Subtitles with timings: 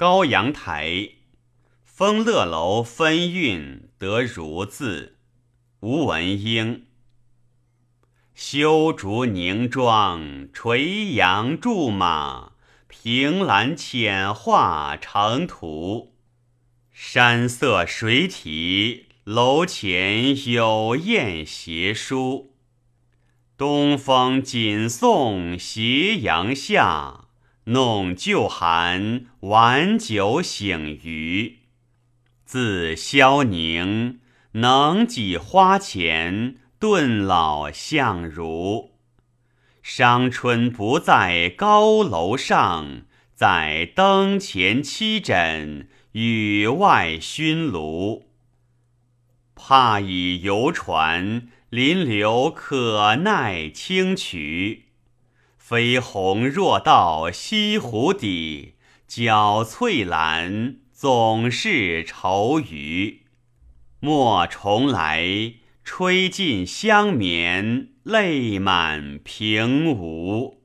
[0.00, 1.10] 高阳台，
[1.84, 5.18] 丰乐楼分韵得如字。
[5.80, 6.86] 吴文英。
[8.32, 12.52] 修竹凝妆垂杨驻马，
[12.88, 16.14] 凭栏浅画成图。
[16.90, 22.54] 山色水体，楼前有燕斜书。
[23.58, 27.26] 东风紧送斜阳下，
[27.70, 31.58] 弄旧寒晚酒醒余。
[32.44, 34.18] 自萧凝，
[34.52, 38.90] 能几花前，顿老相如。
[39.82, 43.02] 伤春不在高楼上，
[43.34, 48.26] 在灯前栖枕，雨外熏炉。
[49.54, 51.48] 怕以游船。
[51.70, 54.86] 临流可耐清渠，
[55.60, 58.74] 飞鸿若到西湖底，
[59.06, 63.20] 搅翠兰总是愁余。
[64.00, 65.54] 莫重来，
[65.84, 70.59] 吹尽香绵，泪满平芜。